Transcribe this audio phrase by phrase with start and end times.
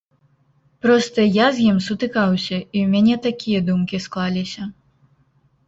[0.85, 4.69] Проста я з ім сутыкаўся і ў мяне такія думкі склаліся.